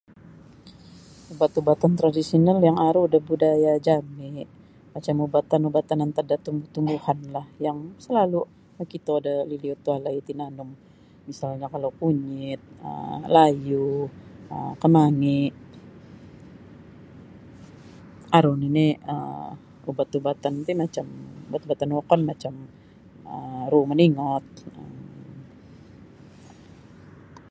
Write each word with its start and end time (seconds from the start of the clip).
Ubat-ubatan 1.33 1.93
tradisional 1.99 2.57
yang 2.67 2.77
aru 2.87 3.03
da 3.13 3.19
budaya 3.29 3.73
jami 3.87 4.27
macam 4.93 5.15
ubat-ubatan 5.25 5.99
antad 6.05 6.25
da 6.31 6.37
tumbuh-tumbuhanlah 6.45 7.45
yang 7.65 7.77
salalu 8.05 8.41
makito 8.77 9.13
da 9.25 9.33
liud-liud 9.47 9.81
walai 9.89 10.17
tinanum 10.27 10.69
misalnyo 11.29 11.67
kalau 11.73 11.91
kunyit 11.99 12.61
um 12.87 13.21
layu 13.35 13.89
um 14.53 14.71
kamangi 14.81 15.41
aru 18.37 18.53
nini 18.61 18.87
um 19.13 19.53
ubat-ubatan 19.89 20.53
ti 20.67 20.71
macam 20.83 21.05
ubat-ubatan 21.47 21.89
wokon 21.97 22.21
macam 22.29 22.53
um 23.33 23.59
ruu 23.71 23.85
moningot. 23.89 24.45